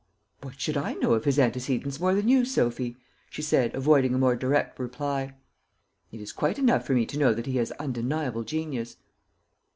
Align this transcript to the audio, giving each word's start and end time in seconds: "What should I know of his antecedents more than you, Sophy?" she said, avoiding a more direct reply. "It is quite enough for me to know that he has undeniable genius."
"What 0.41 0.59
should 0.59 0.77
I 0.77 0.95
know 0.95 1.13
of 1.13 1.25
his 1.25 1.37
antecedents 1.37 1.99
more 1.99 2.15
than 2.15 2.27
you, 2.27 2.43
Sophy?" 2.43 2.97
she 3.29 3.43
said, 3.43 3.75
avoiding 3.75 4.15
a 4.15 4.17
more 4.17 4.35
direct 4.35 4.79
reply. 4.79 5.35
"It 6.11 6.19
is 6.19 6.31
quite 6.33 6.57
enough 6.57 6.87
for 6.87 6.93
me 6.95 7.05
to 7.05 7.19
know 7.19 7.35
that 7.35 7.45
he 7.45 7.57
has 7.57 7.69
undeniable 7.73 8.41
genius." 8.43 8.97